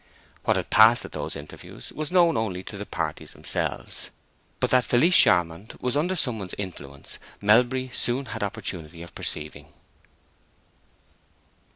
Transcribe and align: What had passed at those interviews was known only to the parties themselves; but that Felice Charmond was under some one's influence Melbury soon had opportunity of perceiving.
What 0.45 0.57
had 0.57 0.71
passed 0.71 1.05
at 1.05 1.11
those 1.11 1.35
interviews 1.35 1.91
was 1.91 2.09
known 2.11 2.35
only 2.35 2.63
to 2.63 2.75
the 2.75 2.87
parties 2.87 3.33
themselves; 3.33 4.09
but 4.59 4.71
that 4.71 4.83
Felice 4.83 5.15
Charmond 5.15 5.77
was 5.79 5.95
under 5.95 6.15
some 6.15 6.39
one's 6.39 6.55
influence 6.57 7.19
Melbury 7.39 7.91
soon 7.93 8.25
had 8.25 8.41
opportunity 8.41 9.03
of 9.03 9.13
perceiving. 9.13 9.67